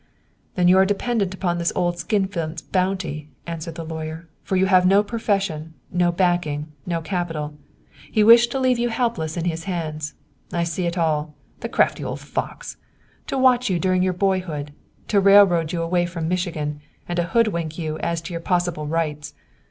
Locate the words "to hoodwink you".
17.17-17.99